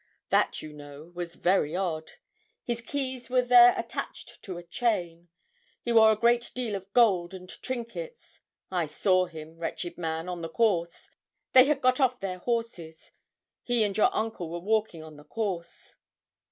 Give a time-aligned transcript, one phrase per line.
[0.31, 2.13] That, you know, was very odd.
[2.63, 5.29] His keys were there attached to a chain.
[5.83, 8.39] He wore a great deal of gold and trinkets.
[8.71, 11.11] I saw him, wretched man, on the course.
[11.53, 13.11] They had got off their horses.
[13.61, 15.97] He and your uncle were walking on the course.'